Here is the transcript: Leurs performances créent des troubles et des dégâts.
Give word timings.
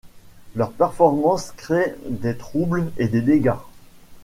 Leurs 0.55 0.71
performances 0.71 1.51
créent 1.51 1.93
des 2.09 2.35
troubles 2.35 2.91
et 2.97 3.07
des 3.07 3.21
dégâts. 3.21 3.53